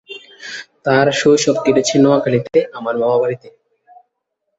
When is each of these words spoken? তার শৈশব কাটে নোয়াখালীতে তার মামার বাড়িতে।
তার 0.85 1.07
শৈশব 1.19 1.55
কাটে 1.63 1.95
নোয়াখালীতে 1.99 2.59
তার 2.75 2.95
মামার 3.01 3.19
বাড়িতে। 3.21 3.47